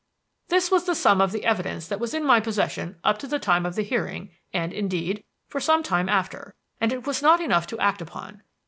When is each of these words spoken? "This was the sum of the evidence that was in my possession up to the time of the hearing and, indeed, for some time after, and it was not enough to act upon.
"This 0.47 0.71
was 0.71 0.85
the 0.85 0.95
sum 0.95 1.21
of 1.21 1.31
the 1.31 1.45
evidence 1.45 1.87
that 1.87 1.99
was 1.99 2.15
in 2.15 2.25
my 2.25 2.39
possession 2.39 2.97
up 3.03 3.19
to 3.19 3.27
the 3.27 3.37
time 3.37 3.67
of 3.67 3.75
the 3.75 3.83
hearing 3.83 4.31
and, 4.51 4.73
indeed, 4.73 5.23
for 5.47 5.59
some 5.59 5.83
time 5.83 6.09
after, 6.09 6.55
and 6.79 6.91
it 6.91 7.05
was 7.05 7.21
not 7.21 7.39
enough 7.39 7.67
to 7.67 7.79
act 7.79 8.01
upon. 8.01 8.41